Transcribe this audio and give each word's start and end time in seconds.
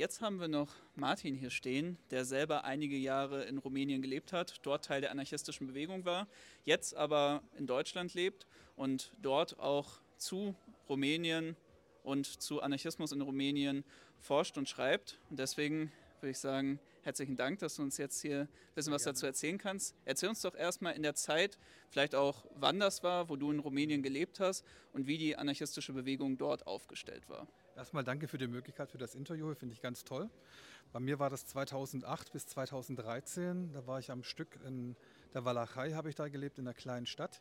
Jetzt 0.00 0.22
haben 0.22 0.40
wir 0.40 0.48
noch 0.48 0.72
Martin 0.94 1.34
hier 1.34 1.50
stehen, 1.50 1.98
der 2.10 2.24
selber 2.24 2.64
einige 2.64 2.96
Jahre 2.96 3.44
in 3.44 3.58
Rumänien 3.58 4.00
gelebt 4.00 4.32
hat, 4.32 4.58
dort 4.62 4.86
Teil 4.86 5.02
der 5.02 5.10
anarchistischen 5.10 5.66
Bewegung 5.66 6.06
war, 6.06 6.26
jetzt 6.64 6.96
aber 6.96 7.42
in 7.58 7.66
Deutschland 7.66 8.14
lebt 8.14 8.46
und 8.76 9.12
dort 9.20 9.58
auch 9.58 10.00
zu 10.16 10.54
Rumänien 10.88 11.54
und 12.02 12.24
zu 12.24 12.62
Anarchismus 12.62 13.12
in 13.12 13.20
Rumänien 13.20 13.84
forscht 14.20 14.56
und 14.56 14.70
schreibt. 14.70 15.20
Und 15.28 15.38
deswegen 15.38 15.92
würde 16.20 16.30
ich 16.30 16.38
sagen, 16.38 16.80
herzlichen 17.02 17.36
Dank, 17.36 17.58
dass 17.58 17.76
du 17.76 17.82
uns 17.82 17.98
jetzt 17.98 18.22
hier 18.22 18.48
ein 18.48 18.74
bisschen 18.74 18.94
was 18.94 19.02
dazu 19.02 19.26
erzählen 19.26 19.58
kannst. 19.58 19.94
Erzähl 20.06 20.30
uns 20.30 20.40
doch 20.40 20.54
erstmal 20.54 20.94
in 20.94 21.02
der 21.02 21.14
Zeit, 21.14 21.58
vielleicht 21.90 22.14
auch 22.14 22.46
wann 22.54 22.80
das 22.80 23.02
war, 23.02 23.28
wo 23.28 23.36
du 23.36 23.52
in 23.52 23.58
Rumänien 23.58 24.02
gelebt 24.02 24.40
hast 24.40 24.64
und 24.94 25.06
wie 25.06 25.18
die 25.18 25.36
anarchistische 25.36 25.92
Bewegung 25.92 26.38
dort 26.38 26.66
aufgestellt 26.66 27.28
war. 27.28 27.46
Erstmal 27.76 28.04
danke 28.04 28.28
für 28.28 28.38
die 28.38 28.46
Möglichkeit 28.46 28.90
für 28.90 28.98
das 28.98 29.14
Interview, 29.14 29.54
finde 29.54 29.74
ich 29.74 29.80
ganz 29.80 30.04
toll. 30.04 30.28
Bei 30.92 31.00
mir 31.00 31.18
war 31.18 31.30
das 31.30 31.46
2008 31.46 32.32
bis 32.32 32.46
2013, 32.46 33.72
da 33.72 33.86
war 33.86 33.98
ich 33.98 34.10
am 34.10 34.24
Stück 34.24 34.58
in 34.66 34.96
der 35.34 35.44
Walachei, 35.44 35.92
habe 35.92 36.08
ich 36.08 36.14
da 36.14 36.28
gelebt, 36.28 36.58
in 36.58 36.66
einer 36.66 36.74
kleinen 36.74 37.06
Stadt. 37.06 37.40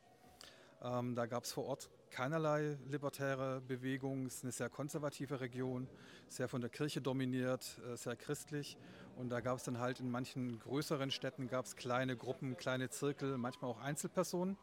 Ähm, 0.81 1.15
da 1.15 1.25
gab 1.25 1.43
es 1.43 1.51
vor 1.51 1.65
Ort 1.65 1.89
keinerlei 2.09 2.77
libertäre 2.87 3.61
Bewegung. 3.61 4.25
Es 4.25 4.35
ist 4.35 4.43
eine 4.43 4.51
sehr 4.51 4.69
konservative 4.69 5.41
Region, 5.41 5.89
sehr 6.27 6.47
von 6.47 6.61
der 6.61 6.69
Kirche 6.69 7.01
dominiert, 7.01 7.79
äh, 7.85 7.97
sehr 7.97 8.15
christlich. 8.15 8.77
Und 9.17 9.29
da 9.29 9.41
gab 9.41 9.57
es 9.57 9.63
dann 9.63 9.79
halt 9.79 9.99
in 9.99 10.09
manchen 10.09 10.59
größeren 10.59 11.11
Städten 11.11 11.49
gab 11.49 11.65
es 11.65 11.75
kleine 11.75 12.15
Gruppen, 12.15 12.55
kleine 12.55 12.89
Zirkel, 12.89 13.37
manchmal 13.37 13.71
auch 13.71 13.81
Einzelpersonen. 13.81 14.57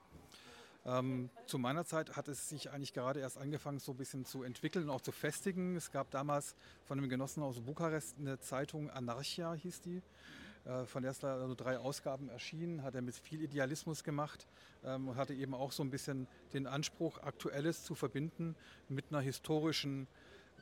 Ähm, 0.87 1.31
zu 1.47 1.59
meiner 1.59 1.85
Zeit 1.85 2.17
hat 2.17 2.29
es 2.29 2.49
sich 2.49 2.71
eigentlich 2.71 2.93
gerade 2.93 3.19
erst 3.19 3.39
angefangen, 3.39 3.81
so 3.81 3.93
ein 3.93 3.97
bisschen 3.97 4.25
zu 4.25 4.45
entwickeln 4.45 4.85
und 4.85 4.91
auch 4.91 5.01
zu 5.01 5.11
festigen. 5.11 5.75
Es 5.75 5.91
gab 5.91 6.13
damals 6.13 6.55
von 6.85 6.97
einem 6.97 7.09
Genossen 7.09 7.43
aus 7.43 7.61
Bukarest 7.61 8.17
eine 8.21 8.39
Zeitung, 8.39 8.89
Anarchia 8.91 9.53
hieß 9.55 9.81
die. 9.81 10.01
Äh, 10.65 10.85
von 10.87 11.03
der 11.03 11.11
ist 11.11 11.25
da 11.25 11.41
also 11.41 11.57
drei 11.57 11.79
Ausgaben 11.79 12.29
erschienen, 12.29 12.85
hat 12.85 12.95
er 12.95 13.03
mit 13.03 13.17
viel 13.17 13.43
Idealismus 13.43 14.05
gemacht 14.05 14.47
ähm, 14.85 15.09
und 15.09 15.17
hatte 15.17 15.35
eben 15.35 15.55
auch 15.55 15.73
so 15.73 15.83
ein 15.83 15.91
bisschen 15.91 16.29
den 16.53 16.69
Anspruch, 16.69 17.19
Aktuelles 17.19 17.83
zu 17.83 17.97
verbinden 17.97 18.55
mit 18.89 19.07
einer 19.11 19.21
historischen 19.21 20.07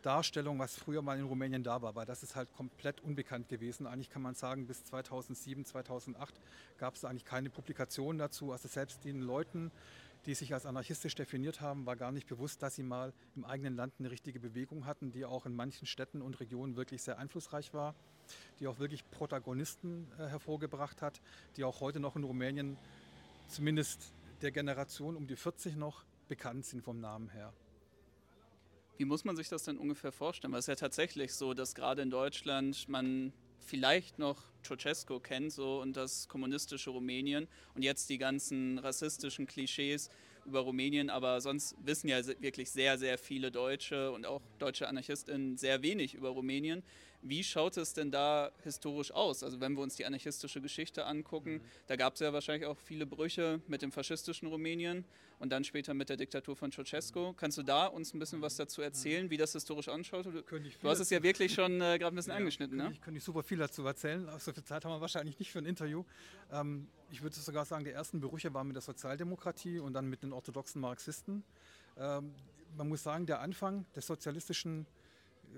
Darstellung, 0.05 0.59
was 0.59 0.77
früher 0.77 1.01
mal 1.01 1.19
in 1.19 1.25
Rumänien 1.25 1.63
da 1.63 1.81
war, 1.81 1.95
weil 1.95 2.05
das 2.05 2.23
ist 2.23 2.37
halt 2.37 2.53
komplett 2.53 3.01
unbekannt 3.01 3.49
gewesen. 3.49 3.87
Eigentlich 3.87 4.11
kann 4.11 4.21
man 4.21 4.35
sagen, 4.35 4.67
bis 4.67 4.85
2007, 4.85 5.65
2008 5.65 6.35
gab 6.77 6.95
es 6.95 7.05
eigentlich 7.05 7.25
keine 7.25 7.49
Publikationen 7.49 8.19
dazu. 8.19 8.53
Also 8.53 8.69
selbst 8.69 9.05
den 9.05 9.21
Leuten, 9.21 9.71
die 10.27 10.35
sich 10.35 10.55
als 10.55 10.67
anarchistisch 10.67 11.15
definiert 11.15 11.61
haben, 11.61 11.87
war 11.87 11.97
gar 11.97 12.13
nicht 12.13 12.27
bewusst, 12.27 12.63
dass 12.63 12.75
sie 12.75 12.83
mal 12.83 13.13
im 13.37 13.45
eigenen 13.45 13.77
Land 13.77 13.95
eine 13.99 14.11
richtige 14.11 14.41
Bewegung 14.41 14.87
hatten, 14.87 15.13
die 15.13 15.25
auch 15.25 15.47
in 15.47 15.55
manchen 15.55 15.87
Städten 15.87 16.23
und 16.23 16.41
Regionen 16.41 16.77
wirklich 16.77 17.03
sehr 17.03 17.19
einflussreich 17.19 17.75
war, 17.75 17.95
die 18.59 18.67
auch 18.67 18.79
wirklich 18.79 19.09
Protagonisten 19.11 20.11
äh, 20.19 20.27
hervorgebracht 20.29 21.03
hat, 21.03 21.21
die 21.57 21.65
auch 21.65 21.81
heute 21.81 22.01
noch 22.01 22.17
in 22.17 22.25
Rumänien 22.25 22.79
zumindest 23.49 24.15
der 24.41 24.51
Generation 24.51 25.17
um 25.17 25.27
die 25.27 25.37
40 25.37 25.77
noch 25.77 26.05
bekannt 26.29 26.65
sind 26.65 26.83
vom 26.83 27.01
Namen 27.01 27.29
her. 27.29 27.53
Wie 28.97 29.05
muss 29.05 29.25
man 29.25 29.37
sich 29.37 29.49
das 29.49 29.65
denn 29.65 29.77
ungefähr 29.77 30.13
vorstellen? 30.13 30.53
Weil 30.53 30.61
es 30.61 30.69
ist 30.69 30.81
ja 30.81 30.87
tatsächlich 30.87 31.35
so, 31.35 31.53
dass 31.53 31.75
gerade 31.75 32.03
in 32.03 32.11
Deutschland 32.11 32.89
man 32.89 33.33
vielleicht 33.65 34.19
noch 34.19 34.43
Ceausescu 34.65 35.21
kennt 35.21 35.53
so 35.53 35.81
und 35.81 35.97
das 35.97 36.29
kommunistische 36.29 36.91
Rumänien 36.91 37.49
und 37.75 37.83
jetzt 37.83 38.09
die 38.09 38.19
ganzen 38.19 38.79
rassistischen 38.79 39.47
Klischees 39.47 40.11
über 40.47 40.61
Rumänien, 40.61 41.11
aber 41.11 41.41
sonst 41.41 41.75
wissen 41.83 42.09
ja 42.09 42.25
wirklich 42.41 42.71
sehr, 42.71 42.99
sehr 42.99 43.19
viele 43.19 43.51
Deutsche 43.51 44.13
und 44.13 44.27
auch 44.27 44.43
deutsche 44.59 44.89
AnarchistInnen 44.89 45.57
sehr 45.57 45.83
wenig 45.83 46.15
über 46.15 46.31
Rumänien. 46.31 46.83
Wie 47.27 47.43
schaut 47.43 47.79
es 47.79 47.95
denn 47.95 48.11
da 48.11 48.53
historisch 48.63 49.11
aus? 49.11 49.43
Also 49.43 49.59
wenn 49.59 49.73
wir 49.73 49.83
uns 49.83 49.97
die 49.97 50.05
anarchistische 50.05 50.61
Geschichte 50.61 51.07
angucken, 51.07 51.55
mhm. 51.55 51.61
da 51.87 51.97
gab 51.97 52.15
es 52.15 52.21
ja 52.21 52.35
wahrscheinlich 52.35 52.67
auch 52.69 52.77
viele 52.77 53.07
Brüche 53.07 53.63
mit 53.67 53.81
dem 53.81 53.91
faschistischen 53.91 54.47
Rumänien 54.47 55.07
und 55.39 55.51
dann 55.51 55.65
später 55.65 55.95
mit 55.95 56.11
der 56.11 56.19
Diktatur 56.19 56.55
von 56.55 56.71
Ceausescu. 56.71 57.33
Kannst 57.33 57.57
du 57.57 57.63
da 57.63 57.87
uns 57.87 58.13
ein 58.13 58.19
bisschen 58.19 58.43
was 58.43 58.57
dazu 58.57 58.83
erzählen, 58.83 59.31
wie 59.31 59.39
das 59.39 59.53
historisch 59.53 59.89
anschaut? 59.89 60.27
Du, 60.27 60.43
du 60.43 60.89
hast 60.89 61.01
es 61.01 61.09
ja 61.09 61.23
wirklich 61.23 61.55
schon 61.55 61.81
äh, 61.81 61.99
gerade 61.99 62.09
ein 62.09 62.17
bisschen 62.17 62.33
ja, 62.33 62.37
angeschnitten, 62.37 62.77
ne? 62.77 62.91
Ich 62.93 63.01
könnte 63.01 63.21
super 63.21 63.43
viel 63.43 63.59
dazu 63.59 63.87
erzählen. 63.87 64.29
So 64.39 64.53
viel 64.53 64.63
Zeit 64.63 64.85
haben 64.85 64.93
wir 64.93 65.01
wahrscheinlich 65.01 65.39
nicht 65.39 65.51
für 65.51 65.61
ein 65.61 65.67
Interview. 65.67 66.05
Ähm, 66.53 66.89
ich 67.11 67.23
würde 67.23 67.35
sogar 67.37 67.65
sagen, 67.65 67.85
die 67.85 67.91
ersten 67.91 68.21
Brüche 68.21 68.53
waren 68.53 68.67
mit 68.67 68.77
der 68.77 68.83
Sozialdemokratie 68.83 69.79
und 69.79 69.95
dann 69.95 70.11
mit 70.11 70.23
den 70.23 70.35
orthodoxen 70.35 70.81
Marxisten. 70.83 71.43
Ähm, 71.97 72.35
man 72.77 72.89
muss 72.89 73.03
sagen, 73.03 73.25
der 73.25 73.41
Anfang 73.41 73.87
des 73.95 74.07
sozialistischen 74.07 74.87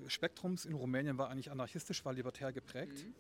Spektrums 0.08 0.64
in 0.64 0.74
Rumänien 0.74 1.18
war 1.18 1.30
eigentlich 1.30 1.50
anarchistisch, 1.50 2.04
war 2.04 2.12
libertär 2.12 2.52
geprägt, 2.52 3.04
mhm. 3.04 3.14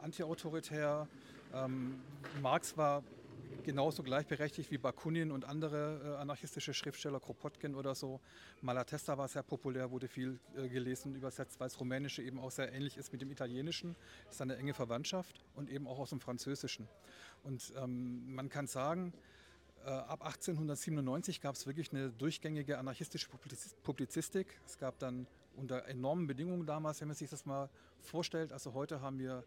antiautoritär. 0.00 1.08
Ähm, 1.54 2.00
Marx 2.40 2.76
war 2.76 3.02
genauso 3.62 4.02
gleichberechtigt 4.02 4.70
wie 4.70 4.78
Bakunin 4.78 5.30
und 5.30 5.44
andere 5.44 6.00
äh, 6.04 6.20
anarchistische 6.20 6.74
Schriftsteller, 6.74 7.20
Kropotkin 7.20 7.74
oder 7.74 7.94
so. 7.94 8.20
Malatesta 8.60 9.16
war 9.18 9.28
sehr 9.28 9.42
populär, 9.42 9.90
wurde 9.90 10.08
viel 10.08 10.38
äh, 10.56 10.68
gelesen, 10.68 11.14
übersetzt, 11.14 11.60
weil 11.60 11.68
das 11.68 11.78
Rumänische 11.80 12.22
eben 12.22 12.38
auch 12.38 12.50
sehr 12.50 12.72
ähnlich 12.72 12.96
ist 12.96 13.12
mit 13.12 13.22
dem 13.22 13.30
Italienischen. 13.30 13.96
Das 14.26 14.36
ist 14.36 14.42
eine 14.42 14.56
enge 14.56 14.74
Verwandtschaft 14.74 15.44
und 15.54 15.70
eben 15.70 15.86
auch 15.86 15.98
aus 15.98 16.10
dem 16.10 16.20
Französischen. 16.20 16.88
Und 17.44 17.72
ähm, 17.76 18.34
man 18.34 18.48
kann 18.48 18.66
sagen, 18.66 19.12
äh, 19.84 19.90
ab 19.90 20.24
1897 20.24 21.40
gab 21.40 21.54
es 21.54 21.66
wirklich 21.66 21.92
eine 21.92 22.10
durchgängige 22.10 22.78
anarchistische 22.78 23.28
Publizistik. 23.82 24.60
Es 24.66 24.78
gab 24.78 24.98
dann 24.98 25.26
unter 25.56 25.86
enormen 25.86 26.26
Bedingungen 26.26 26.66
damals, 26.66 27.00
wenn 27.00 27.08
man 27.08 27.16
sich 27.16 27.30
das 27.30 27.46
mal 27.46 27.68
vorstellt. 28.00 28.52
Also 28.52 28.74
heute 28.74 29.00
haben 29.00 29.18
wir 29.18 29.44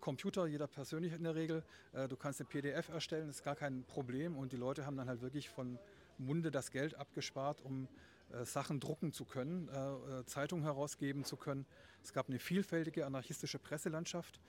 Computer, 0.00 0.46
jeder 0.46 0.66
persönlich 0.66 1.12
in 1.12 1.24
der 1.24 1.34
Regel. 1.34 1.64
Äh, 1.92 2.08
du 2.08 2.16
kannst 2.16 2.40
eine 2.40 2.48
PDF 2.48 2.88
erstellen, 2.88 3.28
ist 3.28 3.44
gar 3.44 3.56
kein 3.56 3.84
Problem. 3.84 4.36
Und 4.36 4.52
die 4.52 4.56
Leute 4.56 4.86
haben 4.86 4.96
dann 4.96 5.08
halt 5.08 5.22
wirklich 5.22 5.48
von 5.48 5.78
Munde 6.18 6.50
das 6.50 6.70
Geld 6.70 6.94
abgespart, 6.94 7.60
um 7.62 7.88
äh, 8.32 8.44
Sachen 8.44 8.80
drucken 8.80 9.12
zu 9.12 9.24
können, 9.24 9.68
äh, 9.68 10.24
Zeitungen 10.26 10.64
herausgeben 10.64 11.24
zu 11.24 11.36
können. 11.36 11.66
Es 12.02 12.12
gab 12.12 12.28
eine 12.28 12.38
vielfältige 12.38 13.06
anarchistische 13.06 13.58
Presselandschaft. 13.58 14.40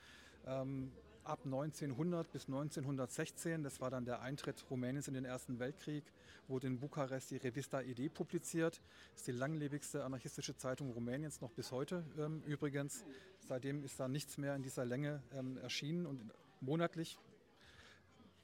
Ab 1.30 1.44
1900 1.44 2.32
bis 2.32 2.46
1916, 2.48 3.62
das 3.62 3.80
war 3.80 3.88
dann 3.88 4.04
der 4.04 4.20
Eintritt 4.20 4.68
Rumäniens 4.68 5.06
in 5.06 5.14
den 5.14 5.24
Ersten 5.24 5.60
Weltkrieg, 5.60 6.02
wurde 6.48 6.66
in 6.66 6.80
Bukarest 6.80 7.30
die 7.30 7.36
Revista 7.36 7.80
ID 7.82 8.12
publiziert. 8.12 8.82
Das 9.12 9.20
ist 9.20 9.28
die 9.28 9.32
langlebigste 9.32 10.04
anarchistische 10.04 10.56
Zeitung 10.56 10.90
Rumäniens, 10.90 11.40
noch 11.40 11.52
bis 11.52 11.70
heute 11.70 12.04
ähm, 12.18 12.42
übrigens. 12.48 13.04
Seitdem 13.46 13.84
ist 13.84 14.00
da 14.00 14.08
nichts 14.08 14.38
mehr 14.38 14.56
in 14.56 14.64
dieser 14.64 14.84
Länge 14.84 15.22
ähm, 15.32 15.56
erschienen 15.58 16.04
und 16.04 16.32
monatlich 16.60 17.16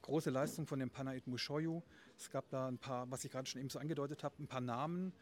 große 0.02 0.30
Leistung 0.30 0.68
von 0.68 0.78
dem 0.78 0.90
Panait 0.90 1.26
Mushoyu. 1.26 1.82
Es 2.16 2.30
gab 2.30 2.48
da 2.50 2.68
ein 2.68 2.78
paar, 2.78 3.10
was 3.10 3.24
ich 3.24 3.32
gerade 3.32 3.48
schon 3.48 3.62
eben 3.62 3.70
so 3.70 3.80
angedeutet 3.80 4.22
habe, 4.22 4.40
ein 4.40 4.46
paar 4.46 4.60
Namen, 4.60 5.12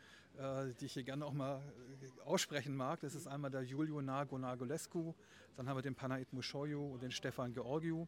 die 0.80 0.86
ich 0.86 0.92
hier 0.92 1.04
gerne 1.04 1.24
auch 1.24 1.32
mal 1.32 1.62
äh, 2.02 2.20
aussprechen 2.22 2.76
mag. 2.76 3.00
Das 3.00 3.14
ist 3.14 3.26
einmal 3.26 3.50
der 3.50 3.62
Julio 3.62 4.02
Nago 4.02 4.38
Nagolescu, 4.38 5.14
dann 5.56 5.68
haben 5.68 5.76
wir 5.76 5.82
den 5.82 5.94
Panait 5.94 6.32
Mushoyu 6.32 6.92
und 6.92 7.02
den 7.02 7.12
Stefan 7.12 7.52
Georgiou. 7.52 8.06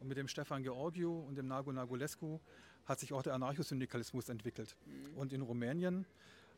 Und 0.00 0.08
mit 0.08 0.18
dem 0.18 0.28
Stefan 0.28 0.62
Georgiou 0.62 1.20
und 1.26 1.36
dem 1.36 1.46
Nago 1.46 1.72
Nagolescu 1.72 2.40
hat 2.84 3.00
sich 3.00 3.12
auch 3.12 3.22
der 3.22 3.34
Anarchosyndikalismus 3.34 4.28
entwickelt. 4.28 4.76
Mhm. 4.84 5.16
Und 5.16 5.32
in 5.32 5.42
Rumänien 5.42 6.06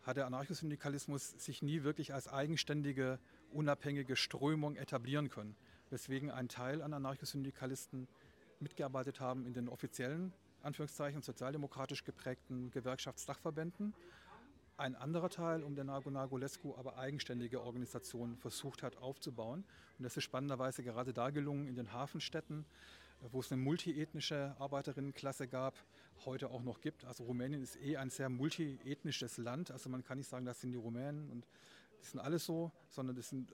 hat 0.03 0.17
der 0.17 0.27
Anarchosyndikalismus 0.27 1.31
sich 1.39 1.63
nie 1.63 1.83
wirklich 1.83 2.13
als 2.13 2.29
eigenständige, 2.29 3.19
unabhängige 3.53 4.17
Strömung 4.17 4.77
etablieren 4.77 5.29
können. 5.29 5.57
Weswegen 5.91 6.31
ein 6.31 6.49
Teil 6.49 6.83
an 6.83 6.93
Anarchosyndikalisten 6.93 8.09
mitgearbeitet 8.61 9.21
haben 9.21 9.47
in 9.47 9.53
den 9.53 9.69
offiziellen, 9.69 10.33
Anführungszeichen, 10.63 11.23
sozialdemokratisch 11.23 12.05
geprägten 12.05 12.71
Gewerkschaftsdachverbänden. 12.71 13.95
Ein 14.77 14.97
anderer 14.97 15.31
Teil 15.31 15.62
um 15.62 15.77
den 15.77 15.87
Nago 15.87 16.11
Nagolescu 16.11 16.75
aber 16.77 16.99
eigenständige 16.99 17.62
Organisationen 17.62 18.37
versucht 18.37 18.83
hat 18.83 18.97
aufzubauen. 18.97 19.65
Und 19.99 20.03
das 20.03 20.17
ist 20.17 20.25
spannenderweise 20.25 20.82
gerade 20.82 21.12
da 21.12 21.31
gelungen 21.31 21.69
in 21.69 21.76
den 21.76 21.93
Hafenstädten, 21.93 22.65
wo 23.21 23.38
es 23.38 23.53
eine 23.53 23.62
multiethnische 23.62 24.56
Arbeiterinnenklasse 24.59 25.47
gab, 25.47 25.76
heute 26.25 26.50
auch 26.50 26.62
noch 26.62 26.81
gibt. 26.81 27.05
Also 27.05 27.23
Rumänien 27.23 27.62
ist 27.62 27.76
eh 27.76 27.97
ein 27.97 28.11
sehr 28.11 28.29
multiethnisches 28.29 29.38
Land. 29.38 29.71
Also 29.71 29.88
man 29.91 30.03
kann 30.03 30.19
nicht 30.19 30.29
sagen, 30.29 30.44
das 30.44 30.61
sind 30.61 30.73
die 30.73 30.79
Rumänen 30.79 31.31
und 31.31 31.47
das 32.00 32.11
sind 32.11 32.19
alles 32.19 32.44
so, 32.44 32.73
sondern 32.88 33.15
das 33.15 33.29
sind 33.29 33.53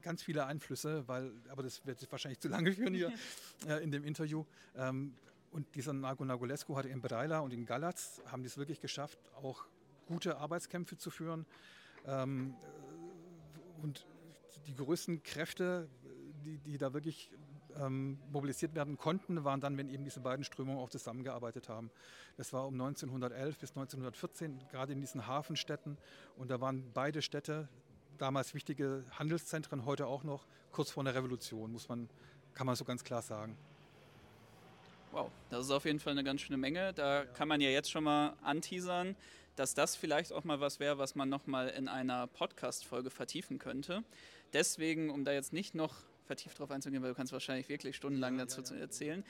ganz 0.00 0.22
viele 0.22 0.46
Einflüsse, 0.46 1.06
weil, 1.06 1.32
aber 1.50 1.62
das 1.62 1.84
wird 1.84 2.10
wahrscheinlich 2.10 2.40
zu 2.40 2.48
lange 2.48 2.72
führen 2.74 2.94
hier 2.94 3.12
äh, 3.68 3.82
in 3.82 3.90
dem 3.90 4.04
Interview. 4.04 4.46
Ähm, 4.74 5.14
und 5.50 5.74
dieser 5.74 5.92
Nago 5.92 6.24
Nagolescu 6.24 6.76
hat 6.76 6.86
in 6.86 7.02
Breila 7.02 7.40
und 7.40 7.52
in 7.52 7.66
Galatz 7.66 8.22
haben 8.26 8.42
die 8.42 8.46
es 8.46 8.56
wirklich 8.56 8.80
geschafft, 8.80 9.18
auch 9.34 9.66
gute 10.08 10.38
Arbeitskämpfe 10.38 10.96
zu 10.96 11.10
führen. 11.10 11.46
Ähm, 12.06 12.54
und 13.82 14.06
die 14.66 14.74
größten 14.74 15.22
Kräfte, 15.22 15.88
die, 16.44 16.58
die 16.58 16.78
da 16.78 16.92
wirklich 16.92 17.30
ähm, 17.76 18.18
mobilisiert 18.32 18.74
werden 18.74 18.96
konnten, 18.96 19.44
waren 19.44 19.60
dann, 19.60 19.76
wenn 19.76 19.88
eben 19.88 20.04
diese 20.04 20.20
beiden 20.20 20.44
Strömungen 20.44 20.80
auch 20.80 20.90
zusammengearbeitet 20.90 21.68
haben. 21.68 21.90
Das 22.36 22.52
war 22.52 22.66
um 22.66 22.74
1911 22.74 23.58
bis 23.58 23.70
1914, 23.70 24.58
gerade 24.70 24.92
in 24.92 25.00
diesen 25.00 25.26
Hafenstädten. 25.26 25.96
Und 26.36 26.50
da 26.50 26.60
waren 26.60 26.90
beide 26.92 27.22
Städte 27.22 27.68
damals 28.16 28.54
wichtige 28.54 29.04
Handelszentren, 29.12 29.84
heute 29.84 30.06
auch 30.06 30.24
noch, 30.24 30.46
kurz 30.72 30.90
vor 30.90 31.02
einer 31.02 31.14
Revolution, 31.14 31.72
muss 31.72 31.88
man, 31.88 32.08
kann 32.54 32.66
man 32.66 32.74
so 32.74 32.84
ganz 32.84 33.04
klar 33.04 33.22
sagen. 33.22 33.56
Wow, 35.12 35.30
das 35.50 35.64
ist 35.64 35.70
auf 35.70 35.84
jeden 35.84 36.00
Fall 36.00 36.12
eine 36.12 36.24
ganz 36.24 36.42
schöne 36.42 36.58
Menge. 36.58 36.92
Da 36.92 37.24
kann 37.24 37.48
man 37.48 37.60
ja 37.60 37.70
jetzt 37.70 37.90
schon 37.90 38.04
mal 38.04 38.36
anteasern, 38.42 39.16
dass 39.58 39.74
das 39.74 39.96
vielleicht 39.96 40.32
auch 40.32 40.44
mal 40.44 40.60
was 40.60 40.78
wäre, 40.78 40.98
was 40.98 41.14
man 41.14 41.28
nochmal 41.28 41.68
in 41.70 41.88
einer 41.88 42.28
Podcast-Folge 42.28 43.10
vertiefen 43.10 43.58
könnte. 43.58 44.04
Deswegen, 44.52 45.10
um 45.10 45.24
da 45.24 45.32
jetzt 45.32 45.52
nicht 45.52 45.74
noch 45.74 45.96
vertieft 46.26 46.58
drauf 46.58 46.70
einzugehen, 46.70 47.02
weil 47.02 47.10
du 47.10 47.16
kannst 47.16 47.32
wahrscheinlich 47.32 47.68
wirklich 47.68 47.96
stundenlang 47.96 48.38
ja, 48.38 48.44
dazu 48.44 48.62
ja, 48.62 48.76
ja. 48.76 48.82
erzählen. 48.82 49.24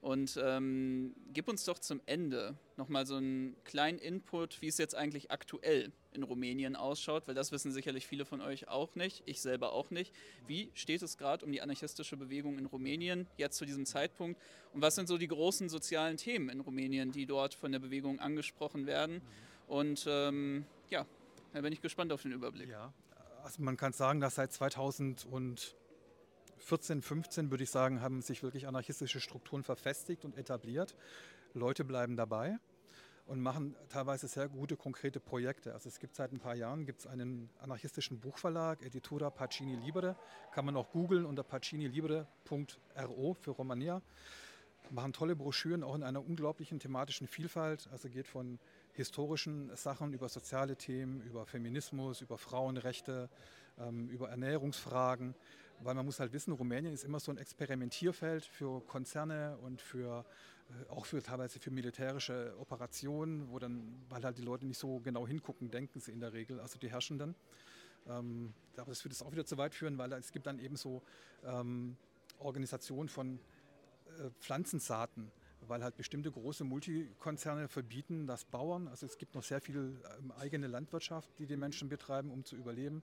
Und 0.00 0.38
ähm, 0.42 1.14
gib 1.32 1.48
uns 1.48 1.64
doch 1.64 1.78
zum 1.78 2.00
Ende 2.06 2.56
nochmal 2.76 3.04
so 3.04 3.16
einen 3.16 3.56
kleinen 3.64 3.98
Input, 3.98 4.62
wie 4.62 4.68
es 4.68 4.78
jetzt 4.78 4.94
eigentlich 4.94 5.32
aktuell 5.32 5.92
in 6.12 6.22
Rumänien 6.22 6.76
ausschaut, 6.76 7.26
weil 7.26 7.34
das 7.34 7.50
wissen 7.50 7.72
sicherlich 7.72 8.06
viele 8.06 8.24
von 8.24 8.40
euch 8.40 8.68
auch 8.68 8.94
nicht, 8.94 9.22
ich 9.26 9.40
selber 9.40 9.72
auch 9.72 9.90
nicht. 9.90 10.14
Wie 10.46 10.70
steht 10.74 11.02
es 11.02 11.18
gerade 11.18 11.44
um 11.44 11.50
die 11.50 11.60
anarchistische 11.62 12.16
Bewegung 12.16 12.58
in 12.58 12.66
Rumänien 12.66 13.26
jetzt 13.36 13.56
zu 13.56 13.64
diesem 13.66 13.86
Zeitpunkt? 13.86 14.40
Und 14.72 14.82
was 14.82 14.94
sind 14.94 15.08
so 15.08 15.18
die 15.18 15.28
großen 15.28 15.68
sozialen 15.68 16.16
Themen 16.16 16.48
in 16.48 16.60
Rumänien, 16.60 17.10
die 17.10 17.26
dort 17.26 17.54
von 17.54 17.72
der 17.72 17.80
Bewegung 17.80 18.20
angesprochen 18.20 18.86
werden? 18.86 19.20
Und 19.68 20.06
ähm, 20.08 20.64
ja, 20.88 21.06
da 21.52 21.60
bin 21.60 21.72
ich 21.72 21.80
gespannt 21.80 22.12
auf 22.12 22.22
den 22.22 22.32
Überblick. 22.32 22.68
Ja, 22.68 22.92
also 23.44 23.62
man 23.62 23.76
kann 23.76 23.92
sagen, 23.92 24.20
dass 24.20 24.34
seit 24.34 24.52
2014, 24.52 27.02
15 27.02 27.50
würde 27.50 27.64
ich 27.64 27.70
sagen, 27.70 28.00
haben 28.00 28.22
sich 28.22 28.42
wirklich 28.42 28.66
anarchistische 28.66 29.20
Strukturen 29.20 29.62
verfestigt 29.62 30.24
und 30.24 30.36
etabliert. 30.36 30.96
Leute 31.54 31.84
bleiben 31.84 32.16
dabei 32.16 32.58
und 33.26 33.40
machen 33.40 33.76
teilweise 33.90 34.26
sehr 34.26 34.48
gute 34.48 34.76
konkrete 34.76 35.20
Projekte. 35.20 35.74
Also 35.74 35.88
es 35.88 36.00
gibt 36.00 36.16
seit 36.16 36.32
ein 36.32 36.40
paar 36.40 36.54
Jahren 36.54 36.86
gibt's 36.86 37.06
einen 37.06 37.50
anarchistischen 37.60 38.20
Buchverlag, 38.20 38.82
Editura 38.82 39.28
Pacini 39.28 39.76
Libre, 39.76 40.16
kann 40.52 40.64
man 40.64 40.76
auch 40.76 40.90
googeln 40.90 41.26
unter 41.26 41.42
pacinilibre.ro 41.42 43.34
für 43.34 43.50
Romania. 43.50 44.00
Machen 44.90 45.12
tolle 45.12 45.36
Broschüren, 45.36 45.84
auch 45.84 45.94
in 45.94 46.02
einer 46.02 46.24
unglaublichen 46.24 46.80
thematischen 46.80 47.26
Vielfalt. 47.26 47.88
Also 47.92 48.08
geht 48.08 48.26
von 48.26 48.58
historischen 48.98 49.74
Sachen 49.76 50.12
über 50.12 50.28
soziale 50.28 50.76
Themen, 50.76 51.22
über 51.22 51.46
Feminismus, 51.46 52.20
über 52.20 52.36
Frauenrechte, 52.36 53.30
ähm, 53.78 54.08
über 54.08 54.28
Ernährungsfragen. 54.28 55.34
Weil 55.80 55.94
man 55.94 56.04
muss 56.04 56.20
halt 56.20 56.32
wissen, 56.32 56.52
Rumänien 56.52 56.92
ist 56.92 57.04
immer 57.04 57.20
so 57.20 57.30
ein 57.30 57.38
Experimentierfeld 57.38 58.44
für 58.44 58.80
Konzerne 58.86 59.56
und 59.58 59.80
für 59.80 60.24
äh, 60.70 60.90
auch 60.90 61.06
für 61.06 61.22
teilweise 61.22 61.58
für 61.60 61.70
militärische 61.70 62.54
Operationen, 62.58 63.48
wo 63.50 63.58
dann, 63.58 63.94
weil 64.08 64.22
halt 64.22 64.38
die 64.38 64.42
Leute 64.42 64.66
nicht 64.66 64.78
so 64.78 65.00
genau 65.00 65.26
hingucken, 65.26 65.70
denken 65.70 66.00
sie 66.00 66.12
in 66.12 66.20
der 66.20 66.32
Regel, 66.32 66.60
also 66.60 66.78
die 66.78 66.90
Herrschenden. 66.90 67.34
Ähm, 68.06 68.52
aber 68.76 68.90
das 68.90 69.04
würde 69.04 69.12
es 69.12 69.22
auch 69.22 69.32
wieder 69.32 69.44
zu 69.44 69.56
weit 69.56 69.74
führen, 69.74 69.96
weil 69.98 70.12
es 70.12 70.32
gibt 70.32 70.46
dann 70.46 70.58
eben 70.58 70.76
so 70.76 71.02
ähm, 71.44 71.96
Organisationen 72.38 73.08
von 73.08 73.38
äh, 74.18 74.30
Pflanzensaaten, 74.40 75.30
weil 75.68 75.82
halt 75.82 75.96
bestimmte 75.96 76.30
große 76.30 76.64
Multikonzerne 76.64 77.68
verbieten, 77.68 78.26
dass 78.26 78.44
Bauern, 78.44 78.88
also 78.88 79.06
es 79.06 79.18
gibt 79.18 79.34
noch 79.34 79.42
sehr 79.42 79.60
viel 79.60 79.96
ähm, 80.18 80.32
eigene 80.32 80.66
Landwirtschaft, 80.66 81.30
die 81.38 81.46
die 81.46 81.56
Menschen 81.56 81.88
betreiben, 81.88 82.30
um 82.30 82.44
zu 82.44 82.56
überleben. 82.56 83.02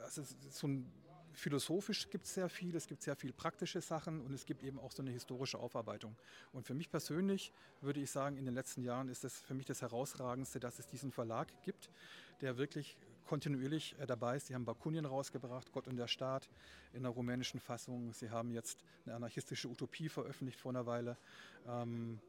Also 0.00 0.22
so 0.50 0.66
ein 0.66 0.90
philosophisch 1.34 2.08
gibt 2.10 2.26
es 2.26 2.34
sehr 2.34 2.48
viel, 2.48 2.74
es 2.76 2.86
gibt 2.86 3.02
sehr 3.02 3.16
viel 3.16 3.32
praktische 3.32 3.80
Sachen 3.80 4.20
und 4.20 4.32
es 4.32 4.46
gibt 4.46 4.62
eben 4.62 4.78
auch 4.78 4.92
so 4.92 5.02
eine 5.02 5.10
historische 5.10 5.58
Aufarbeitung. 5.58 6.16
Und 6.52 6.66
für 6.66 6.74
mich 6.74 6.90
persönlich 6.90 7.52
würde 7.80 8.00
ich 8.00 8.10
sagen, 8.10 8.36
in 8.36 8.44
den 8.44 8.54
letzten 8.54 8.82
Jahren 8.82 9.08
ist 9.08 9.24
das 9.24 9.40
für 9.40 9.54
mich 9.54 9.66
das 9.66 9.82
Herausragendste, 9.82 10.60
dass 10.60 10.78
es 10.78 10.86
diesen 10.86 11.10
Verlag 11.10 11.48
gibt, 11.62 11.90
der 12.40 12.56
wirklich 12.56 12.96
kontinuierlich 13.26 13.96
äh, 13.98 14.06
dabei 14.06 14.36
ist. 14.36 14.46
Sie 14.46 14.54
haben 14.54 14.64
Bakunien 14.64 15.04
rausgebracht, 15.04 15.72
Gott 15.72 15.88
und 15.88 15.96
der 15.96 16.08
Staat 16.08 16.48
in 16.92 17.02
der 17.02 17.12
rumänischen 17.12 17.60
Fassung. 17.60 18.12
Sie 18.12 18.30
haben 18.30 18.50
jetzt 18.50 18.84
eine 19.04 19.14
anarchistische 19.14 19.68
Utopie 19.68 20.08
veröffentlicht 20.08 20.60
vor 20.60 20.72
einer 20.72 20.86
Weile 20.86 21.16
ähm, 21.66 22.20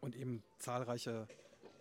und 0.00 0.16
eben 0.16 0.42
zahlreiche 0.58 1.26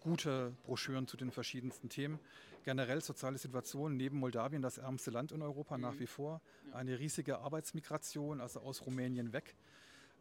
gute 0.02 0.54
Broschüren 0.64 1.08
zu 1.08 1.18
den 1.18 1.32
verschiedensten 1.32 1.90
Themen. 1.90 2.20
Generell 2.66 3.02
soziale 3.02 3.38
Situation 3.38 3.98
neben 3.98 4.20
Moldawien 4.20 4.62
das 4.62 4.78
ärmste 4.78 5.12
Land 5.12 5.32
in 5.32 5.42
Europa 5.42 5.78
mhm. 5.78 5.82
nach 5.82 6.00
wie 6.00 6.08
vor. 6.08 6.42
Eine 6.74 7.00
riesige 7.00 7.40
Arbeitsmigration, 7.40 8.40
also 8.40 8.62
aus 8.62 8.86
Rumänien 8.86 9.34
weg, 9.34 9.56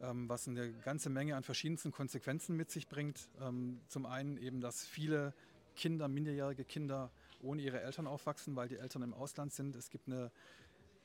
ähm, 0.01 0.29
was 0.29 0.49
eine 0.49 0.73
ganze 0.73 1.11
Menge 1.11 1.37
an 1.37 1.43
verschiedensten 1.43 1.93
Konsequenzen 1.93 2.57
mit 2.57 2.71
sich 2.71 2.89
bringt. 2.89 3.29
Ähm, 3.41 3.81
zum 3.89 4.07
einen 4.07 4.39
eben, 4.39 4.61
dass 4.61 4.85
viele 4.85 5.35
Kinder, 5.77 6.09
minderjährige 6.09 6.65
Kinder 6.65 7.11
ohne 7.43 7.63
ihre 7.63 7.81
Eltern 7.81 8.07
aufwachsen, 8.07 8.57
weil 8.57 8.69
die 8.69 8.77
Eltern 8.77 9.03
im 9.03 9.15
Ausland 9.15 9.53
sind. 9.53 9.77
Es 9.77 9.91
gibt 9.91 10.07
eine 10.07 10.31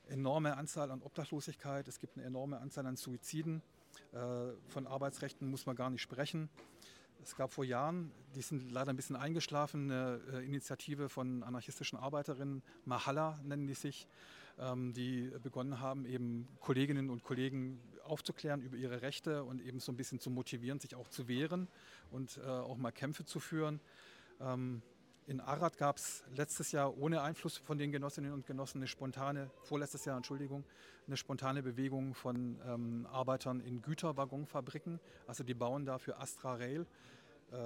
enorme 0.08 0.56
Anzahl 0.56 0.90
an 0.90 1.02
Obdachlosigkeit, 1.02 1.86
es 1.88 1.98
gibt 1.98 2.16
eine 2.16 2.26
enorme 2.26 2.58
Anzahl 2.60 2.86
an 2.86 2.96
Suiziden. 2.96 3.62
Äh, 4.12 4.52
von 4.68 4.86
Arbeitsrechten 4.86 5.48
muss 5.50 5.66
man 5.66 5.76
gar 5.76 5.90
nicht 5.90 6.02
sprechen. 6.02 6.48
Es 7.22 7.36
gab 7.36 7.52
vor 7.52 7.64
Jahren, 7.64 8.12
die 8.34 8.42
sind 8.42 8.70
leider 8.70 8.90
ein 8.90 8.96
bisschen 8.96 9.16
eingeschlafen, 9.16 9.90
eine 9.90 10.20
äh, 10.32 10.46
Initiative 10.46 11.08
von 11.08 11.42
anarchistischen 11.42 11.98
Arbeiterinnen, 11.98 12.62
Mahalla 12.84 13.38
nennen 13.42 13.66
die 13.66 13.74
sich, 13.74 14.06
ähm, 14.58 14.92
die 14.92 15.32
begonnen 15.42 15.80
haben, 15.80 16.06
eben 16.06 16.48
Kolleginnen 16.60 17.10
und 17.10 17.24
Kollegen 17.24 17.80
aufzuklären 18.04 18.62
über 18.62 18.76
ihre 18.76 19.02
Rechte 19.02 19.44
und 19.44 19.60
eben 19.60 19.80
so 19.80 19.92
ein 19.92 19.96
bisschen 19.96 20.20
zu 20.20 20.30
motivieren, 20.30 20.80
sich 20.80 20.94
auch 20.94 21.08
zu 21.08 21.28
wehren 21.28 21.68
und 22.10 22.38
äh, 22.38 22.46
auch 22.46 22.76
mal 22.76 22.92
Kämpfe 22.92 23.24
zu 23.24 23.40
führen. 23.40 23.80
In 25.28 25.42
Arad 25.42 25.76
gab 25.76 25.98
es 25.98 26.24
letztes 26.34 26.72
Jahr 26.72 26.96
ohne 26.96 27.20
Einfluss 27.20 27.58
von 27.58 27.76
den 27.76 27.92
Genossinnen 27.92 28.32
und 28.32 28.46
Genossen 28.46 28.78
eine 28.78 28.86
spontane, 28.86 29.50
vorletztes 29.60 30.06
Jahr, 30.06 30.16
Entschuldigung, 30.16 30.64
eine 31.06 31.18
spontane 31.18 31.62
Bewegung 31.62 32.14
von 32.14 32.58
ähm, 32.66 33.06
Arbeitern 33.12 33.60
in 33.60 33.82
Güterwaggonfabriken. 33.82 34.98
Also 35.26 35.44
die 35.44 35.52
bauen 35.52 35.84
da 35.84 35.98
für 35.98 36.16
Astra 36.16 36.54
Rail 36.54 36.86
äh, 37.52 37.56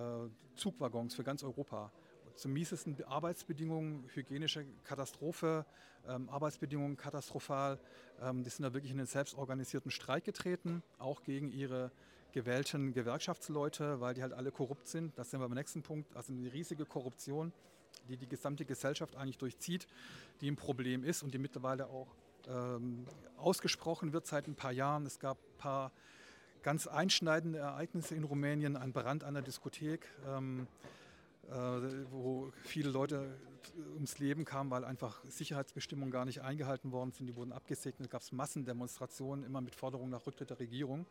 Zugwaggons 0.57 1.15
für 1.15 1.23
ganz 1.23 1.45
Europa. 1.45 1.93
Zum 2.35 2.53
miesesten 2.53 3.01
Arbeitsbedingungen, 3.05 4.11
hygienische 4.13 4.67
Katastrophe, 4.83 5.65
ähm, 6.09 6.31
Arbeitsbedingungen 6.31 6.97
katastrophal. 6.97 7.79
Ähm, 8.21 8.43
die 8.43 8.51
sind 8.51 8.65
da 8.65 8.75
wirklich 8.75 8.91
in 8.91 8.99
den 8.99 9.07
selbstorganisierten 9.07 9.93
Streik 9.93 10.25
getreten, 10.25 10.83
auch 10.99 11.23
gegen 11.23 11.53
ihre 11.53 11.93
gewählten 12.33 12.93
Gewerkschaftsleute, 12.93 14.01
weil 14.01 14.15
die 14.15 14.23
halt 14.23 14.33
alle 14.33 14.51
korrupt 14.51 14.89
sind. 14.89 15.17
Das 15.19 15.31
sind 15.31 15.41
wir 15.41 15.49
beim 15.49 15.57
nächsten 15.57 15.83
Punkt. 15.83 16.15
Also 16.17 16.33
eine 16.33 16.53
riesige 16.53 16.85
Korruption, 16.85 17.53
die 18.09 18.17
die 18.17 18.29
gesamte 18.29 18.65
Gesellschaft 18.65 19.17
eigentlich 19.17 19.39
durchzieht, 19.39 19.87
die 20.41 20.51
ein 20.51 20.57
Problem 20.57 21.05
ist 21.05 21.23
und 21.23 21.33
die 21.35 21.39
mittlerweile 21.39 21.87
auch 21.87 22.09
ähm, 22.49 23.07
ausgesprochen 23.37 24.13
wird 24.13 24.27
seit 24.27 24.49
ein 24.49 24.55
paar 24.55 24.73
Jahren. 24.73 25.07
Es 25.07 25.19
gab 25.19 25.39
ein 25.39 25.59
paar 25.59 25.93
ganz 26.63 26.87
einschneidende 26.87 27.59
Ereignisse 27.59 28.15
in 28.15 28.25
Rumänien, 28.25 28.77
ein 28.77 28.93
Brand 28.93 29.25
an 29.25 29.35
der 29.35 29.43
Diskothek, 29.43 30.07
ähm, 30.27 30.67
äh, 31.49 31.55
wo 32.11 32.53
viele 32.63 32.91
Leute 32.91 33.37
ums 33.95 34.19
Leben 34.19 34.45
kamen, 34.45 34.71
weil 34.71 34.85
einfach 34.85 35.23
Sicherheitsbestimmungen 35.25 36.11
gar 36.11 36.25
nicht 36.25 36.41
eingehalten 36.43 36.93
worden 36.93 37.13
sind. 37.13 37.27
Die 37.27 37.37
wurden 37.37 37.53
abgesegnet. 37.53 38.07
Es 38.07 38.11
gab 38.11 38.23
Massendemonstrationen, 38.33 39.45
immer 39.45 39.61
mit 39.61 39.75
Forderungen 39.75 40.11
nach 40.11 40.27
Rücktritt 40.27 40.51
der 40.51 40.59
Regierung. 40.59 41.07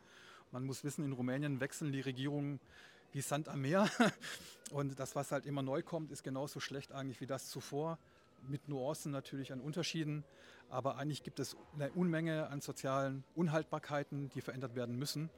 Man 0.52 0.66
muss 0.66 0.84
wissen, 0.84 1.06
in 1.06 1.14
Rumänien 1.14 1.62
wechseln 1.62 1.94
die 1.94 2.02
Regierungen 2.02 2.60
wie 3.14 3.22
Sand 3.22 3.48
am 3.48 3.62
Meer. 3.62 3.90
Und 4.72 5.00
das, 5.00 5.16
was 5.16 5.32
halt 5.32 5.46
immer 5.46 5.62
neu 5.62 5.82
kommt, 5.82 6.12
ist 6.12 6.24
genauso 6.24 6.60
schlecht 6.60 6.92
eigentlich 6.92 7.22
wie 7.22 7.26
das 7.26 7.50
zuvor. 7.50 7.98
Mit 8.50 8.68
Nuancen 8.68 9.14
natürlich 9.14 9.54
an 9.54 9.62
Unterschieden. 9.62 10.26
Aber 10.70 10.98
eigentlich 10.98 11.24
gibt 11.24 11.40
es 11.40 11.56
eine 11.74 11.90
Unmenge 11.92 12.50
an 12.50 12.60
sozialen 12.60 13.24
Unhaltbarkeiten, 13.34 14.30
die 14.30 14.42
verändert 14.42 14.76
werden 14.76 14.98
müssen. 14.98 15.30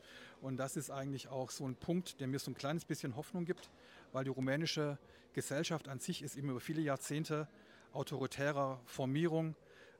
Und 0.41 0.57
das 0.57 0.77
ist 0.77 0.89
eigentlich 0.89 1.27
auch 1.27 1.51
so 1.51 1.67
ein 1.67 1.75
Punkt, 1.75 2.19
der 2.19 2.27
mir 2.27 2.39
so 2.39 2.49
ein 2.49 2.55
kleines 2.55 2.85
bisschen 2.85 3.15
Hoffnung 3.15 3.45
gibt, 3.45 3.69
weil 4.13 4.23
die 4.23 4.31
rumänische 4.31 4.97
Gesellschaft 5.33 5.89
an 5.89 5.99
sich 5.99 6.23
ist 6.23 6.37
eben 6.37 6.49
über 6.49 6.59
viele 6.59 6.81
Jahrzehnte 6.81 7.47
autoritärer 7.91 8.79
Formierung 8.85 9.55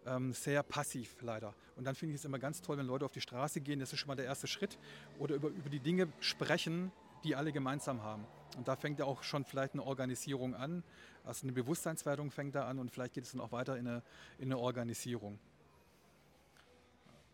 ähm, 0.05 0.33
sehr 0.33 0.63
passiv 0.63 1.15
leider. 1.21 1.53
Und 1.75 1.85
dann 1.85 1.95
finde 1.95 2.13
ich 2.13 2.21
es 2.21 2.25
immer 2.25 2.39
ganz 2.39 2.61
toll, 2.61 2.77
wenn 2.77 2.85
Leute 2.85 3.05
auf 3.05 3.11
die 3.11 3.21
Straße 3.21 3.61
gehen, 3.61 3.79
das 3.79 3.93
ist 3.93 3.99
schon 3.99 4.07
mal 4.07 4.15
der 4.15 4.25
erste 4.25 4.47
Schritt, 4.47 4.77
oder 5.19 5.35
über, 5.35 5.49
über 5.49 5.69
die 5.69 5.79
Dinge 5.79 6.07
sprechen, 6.19 6.91
die 7.23 7.35
alle 7.35 7.51
gemeinsam 7.51 8.03
haben. 8.03 8.25
Und 8.57 8.67
da 8.67 8.75
fängt 8.75 8.99
ja 8.99 9.05
auch 9.05 9.23
schon 9.23 9.45
vielleicht 9.45 9.73
eine 9.73 9.83
Organisierung 9.83 10.55
an, 10.55 10.83
also 11.23 11.43
eine 11.45 11.53
Bewusstseinswertung 11.53 12.31
fängt 12.31 12.55
da 12.55 12.67
an 12.67 12.79
und 12.79 12.91
vielleicht 12.91 13.13
geht 13.13 13.23
es 13.23 13.31
dann 13.31 13.41
auch 13.41 13.51
weiter 13.51 13.77
in 13.77 13.87
eine, 13.87 14.03
in 14.37 14.45
eine 14.45 14.57
Organisierung. 14.59 15.39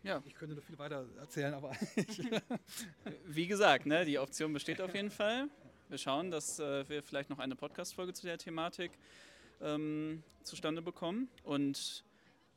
Ja. 0.03 0.21
Ich 0.25 0.35
könnte 0.35 0.55
noch 0.55 0.63
viel 0.63 0.79
weiter 0.79 1.05
erzählen, 1.19 1.53
aber. 1.53 1.75
Wie 3.25 3.47
gesagt, 3.47 3.85
ne, 3.85 4.05
die 4.05 4.17
Option 4.17 4.53
besteht 4.53 4.79
auf 4.79 4.95
jeden 4.95 5.11
Fall. 5.11 5.49
Wir 5.89 5.97
schauen, 5.97 6.31
dass 6.31 6.59
äh, 6.59 6.87
wir 6.87 7.03
vielleicht 7.03 7.29
noch 7.29 7.39
eine 7.39 7.55
Podcast-Folge 7.55 8.13
zu 8.13 8.25
der 8.25 8.37
Thematik 8.37 8.91
ähm, 9.61 10.23
zustande 10.43 10.81
bekommen. 10.81 11.27
Und 11.43 12.05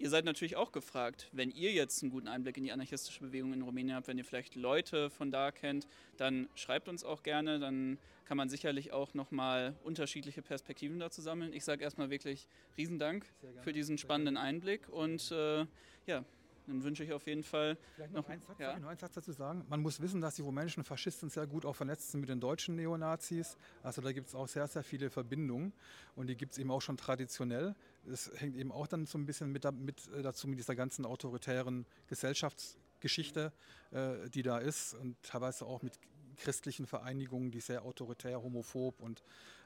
ihr 0.03 0.11
seid 0.11 0.25
natürlich 0.25 0.57
auch 0.57 0.73
gefragt, 0.73 1.29
wenn 1.31 1.53
ihr 1.53 1.71
jetzt 1.71 2.03
einen 2.03 2.11
guten 2.11 2.27
Einblick 2.27 2.57
in 2.57 2.65
die 2.65 2.73
anarchistische 2.73 3.21
Bewegung 3.21 3.53
in 3.53 3.63
Rumänien 3.63 3.95
habt, 3.95 4.09
wenn 4.09 4.19
ihr 4.19 4.25
vielleicht 4.25 4.57
Leute 4.57 5.11
von 5.11 5.31
da 5.31 5.53
kennt, 5.53 5.87
dann 6.17 6.49
schreibt 6.57 6.89
uns 6.89 7.05
auch 7.05 7.23
gerne, 7.23 7.61
dann 7.61 7.99
kann 8.25 8.37
man 8.37 8.49
sicherlich 8.49 8.93
auch 8.93 9.15
nochmal 9.15 9.77
unterschiedliche 9.85 10.43
Perspektiven 10.43 10.99
dazu 10.99 11.23
sammeln. 11.23 11.53
Ich 11.53 11.65
sage 11.65 11.85
erstmal 11.85 12.11
wirklich 12.11 12.49
Riesendank 12.77 13.27
für 13.63 13.73
diesen 13.73 13.97
spannenden 13.97 14.37
Einblick 14.37 14.89
und 14.89 15.31
äh, 15.31 15.67
ja, 16.07 16.25
dann 16.67 16.83
wünsche 16.83 17.05
ich 17.05 17.13
auf 17.13 17.27
jeden 17.27 17.43
Fall 17.43 17.77
Vielleicht 17.95 18.13
noch, 18.13 18.23
noch, 18.23 18.29
einen 18.29 18.43
Satz, 18.43 18.59
ja? 18.59 18.73
einen 18.73 18.97
Satz 18.97 19.15
dazu 19.15 19.33
sagen. 19.33 19.65
Man 19.69 19.81
muss 19.81 20.01
wissen, 20.01 20.21
dass 20.21 20.37
die 20.37 20.43
rumänischen 20.43 20.85
Faschisten 20.85 21.29
sehr 21.29 21.47
gut 21.47 21.67
auch 21.67 21.77
vernetzt 21.77 22.11
sind 22.11 22.21
mit 22.21 22.29
den 22.29 22.41
deutschen 22.41 22.77
Neonazis. 22.77 23.57
Also 23.83 24.03
da 24.03 24.13
gibt 24.13 24.29
es 24.29 24.35
auch 24.35 24.49
sehr, 24.49 24.67
sehr 24.69 24.83
viele 24.83 25.11
Verbindungen 25.11 25.73
und 26.17 26.29
die 26.29 26.37
gibt 26.37 26.53
es 26.53 26.59
eben 26.59 26.71
auch 26.71 26.83
schon 26.83 26.97
traditionell. 26.97 27.75
Das 28.05 28.31
hängt 28.37 28.57
eben 28.57 28.73
auch 28.73 28.87
dann 28.87 29.07
so 29.07 29.19
ein 29.19 29.27
bisschen 29.27 29.53
mit, 29.53 29.71
mit 29.73 30.09
äh, 30.09 30.23
dazu 30.23 30.49
mit 30.49 30.59
dieser 30.59 30.75
ganzen 30.75 31.05
autoritären 31.05 31.87
Gesellschaftsgeschichte, 32.07 33.53
äh, 33.91 34.29
die 34.31 34.43
da 34.43 34.59
ist 34.59 34.95
und 34.95 35.17
teilweise 35.23 35.67
auch 35.67 35.83
mit 35.83 35.99
christlichen 36.37 36.87
Vereinigungen, 36.87 37.51
die 37.51 37.61
sehr 37.61 37.85
autoritär, 37.85 38.43
homophob 38.43 39.01
und 39.01 39.23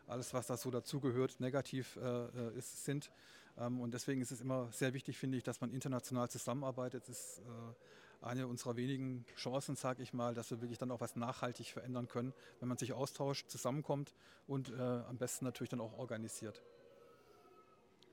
alles, 0.07 0.33
was 0.35 0.47
da 0.47 0.57
so 0.57 0.71
dazugehört, 0.71 1.41
negativ 1.41 1.97
äh, 1.97 2.01
äh 2.01 2.59
ist, 2.59 2.85
sind. 2.85 3.11
Ähm, 3.59 3.81
und 3.81 3.95
deswegen 3.95 4.21
ist 4.21 4.31
es 4.31 4.41
immer 4.41 4.71
sehr 4.73 4.95
wichtig, 4.95 5.19
finde 5.19 5.39
ich, 5.39 5.45
dass 5.45 5.61
man 5.61 5.71
international 5.71 6.29
zusammenarbeitet. 6.31 7.09
Das 7.09 7.19
ist 7.19 7.39
äh, 7.41 8.25
eine 8.25 8.47
unserer 8.47 8.77
wenigen 8.77 9.25
Chancen, 9.37 9.77
sage 9.77 10.03
ich 10.03 10.13
mal, 10.13 10.35
dass 10.35 10.51
wir 10.51 10.61
wirklich 10.61 10.79
dann 10.79 10.91
auch 10.91 11.01
was 11.01 11.17
nachhaltig 11.17 11.69
verändern 11.69 12.09
können, 12.09 12.33
wenn 12.61 12.69
man 12.69 12.79
sich 12.79 12.93
austauscht, 12.93 13.49
zusammenkommt 13.49 14.15
und 14.47 14.71
äh, 14.71 14.81
am 14.81 15.19
besten 15.19 15.45
natürlich 15.45 15.71
dann 15.71 15.81
auch 15.81 15.97
organisiert. 15.99 16.63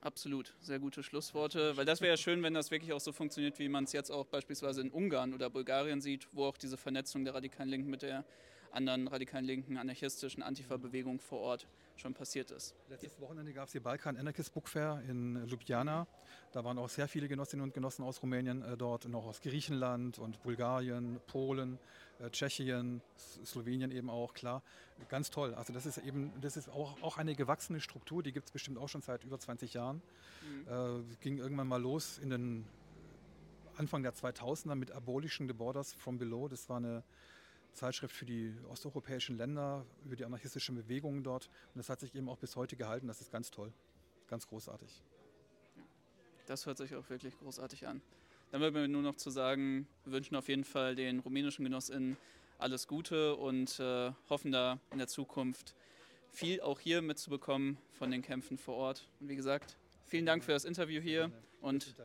Absolut, 0.02 0.54
sehr 0.60 0.80
gute 0.80 1.02
Schlussworte, 1.02 1.78
weil 1.78 1.86
das 1.86 2.02
wäre 2.02 2.12
ja 2.12 2.18
schön, 2.18 2.44
wenn 2.44 2.54
das 2.54 2.72
wirklich 2.72 2.92
auch 2.92 3.00
so 3.00 3.14
funktioniert, 3.14 3.58
wie 3.58 3.70
man 3.70 3.86
es 3.86 3.94
jetzt 3.94 4.12
auch 4.12 4.26
beispielsweise 4.26 4.82
in 4.82 4.92
Ungarn 4.92 5.34
oder 5.34 5.50
Bulgarien 5.50 6.02
sieht, 6.02 6.28
wo 6.34 6.44
auch 6.44 6.58
diese 6.58 6.76
Vernetzung 6.76 7.24
der 7.24 7.36
radikalen 7.36 7.70
Linken 7.70 7.90
mit 7.90 8.02
der 8.02 8.26
anderen 8.74 9.08
radikalen 9.08 9.46
linken 9.46 9.78
anarchistischen 9.78 10.44
Antifa-Bewegung 10.44 11.20
vor 11.20 11.40
Ort 11.40 11.68
schon 11.96 12.14
passiert 12.14 12.52
ist. 12.52 12.76
Letztes 12.90 13.20
Wochenende 13.20 13.54
gab 13.54 13.68
es 13.68 13.72
die 13.72 13.80
Balkan 13.80 14.18
Anarchist 14.18 14.54
Book 14.54 14.68
Fair 14.68 15.02
in 15.08 15.46
Ljubljana. 15.48 16.08
Da 16.52 16.64
waren 16.64 16.78
auch 16.78 16.90
sehr 16.90 17.08
viele 17.08 17.28
Genossinnen 17.28 17.64
und 17.64 17.74
Genossen 17.74 18.04
aus 18.04 18.22
Rumänien 18.22 18.64
äh, 18.64 18.76
dort, 18.76 19.08
noch 19.08 19.26
aus 19.26 19.42
Griechenland 19.42 20.20
und 20.20 20.42
Bulgarien, 20.42 21.20
Polen, 21.28 21.80
äh, 22.20 22.30
Tschechien, 22.30 23.02
Slowenien 23.46 23.92
eben 23.92 24.10
auch, 24.10 24.34
klar. 24.34 24.64
Ganz 25.10 25.30
toll. 25.30 25.54
Also 25.54 25.74
das 25.74 25.86
ist 25.86 26.00
eben, 26.00 26.32
das 26.42 26.58
ist 26.58 26.70
auch, 26.70 27.02
auch 27.02 27.18
eine 27.18 27.36
gewachsene 27.36 27.80
Struktur, 27.80 28.24
die 28.24 28.32
gibt 28.32 28.48
es 28.48 28.52
bestimmt 28.52 28.78
auch 28.78 28.90
schon 28.90 29.02
seit 29.02 29.24
über 29.24 29.40
20 29.40 29.74
Jahren. 29.74 30.02
Mhm. 30.68 31.04
Äh, 31.12 31.16
ging 31.22 31.38
irgendwann 31.38 31.68
mal 31.68 31.82
los 31.82 32.18
in 32.18 32.30
den 32.30 32.66
Anfang 33.78 34.04
der 34.04 34.14
2000er 34.14 34.76
mit 34.76 34.92
Abolition 34.92 35.48
the 35.48 35.54
Borders 35.54 35.94
from 35.94 36.18
Below. 36.18 36.48
Das 36.48 36.70
war 36.70 36.78
eine 36.78 37.04
Zeitschrift 37.74 38.16
für 38.16 38.26
die 38.26 38.54
osteuropäischen 38.70 39.38
Länder, 39.38 39.86
über 40.06 40.16
die 40.16 40.26
anarchistischen 40.26 40.76
Bewegungen 40.76 41.24
dort. 41.24 41.50
Und 41.74 41.80
das 41.80 41.90
hat 41.90 42.00
sich 42.00 42.14
eben 42.16 42.30
auch 42.30 42.38
bis 42.38 42.56
heute 42.56 42.76
gehalten. 42.76 43.08
Das 43.08 43.22
ist 43.22 43.32
ganz 43.32 43.52
toll, 43.52 43.74
ganz 44.28 44.48
großartig. 44.48 45.02
Das 46.46 46.66
hört 46.66 46.78
sich 46.78 46.96
auch 46.96 47.10
wirklich 47.10 47.38
großartig 47.38 47.88
an. 47.88 48.02
Dann 48.52 48.60
bleibt 48.60 48.76
mir 48.76 48.88
nur 48.88 49.02
noch 49.02 49.16
zu 49.16 49.30
sagen, 49.30 49.88
wir 50.04 50.14
wünschen 50.14 50.36
auf 50.36 50.48
jeden 50.48 50.64
Fall 50.64 50.96
den 50.96 51.20
rumänischen 51.20 51.66
GenossInnen 51.66 52.18
alles 52.60 52.88
Gute 52.88 53.36
und 53.36 53.80
äh, 53.80 54.12
hoffen 54.30 54.52
da 54.52 54.80
in 54.92 54.98
der 54.98 55.08
Zukunft 55.08 55.76
viel 56.32 56.62
auch 56.62 56.80
hier 56.80 57.02
mitzubekommen 57.02 57.78
von 57.92 58.12
den 58.12 58.22
Kämpfen 58.22 58.58
vor 58.58 58.76
Ort. 58.76 59.08
Und 59.20 59.30
wie 59.30 59.36
gesagt, 59.36 59.78
vielen 60.06 60.26
Dank 60.26 60.44
für 60.44 60.52
das 60.52 60.66
Interview 60.66 61.02
hier 61.02 61.32
und 61.62 61.96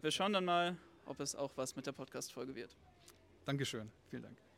wir 0.00 0.10
schauen 0.10 0.32
dann 0.32 0.44
mal, 0.44 0.76
ob 1.06 1.20
es 1.20 1.34
auch 1.34 1.56
was 1.56 1.76
mit 1.76 1.86
der 1.86 1.92
Podcast-Folge 1.92 2.54
wird. 2.54 2.76
Dankeschön, 3.44 3.90
vielen 4.08 4.22
Dank. 4.22 4.53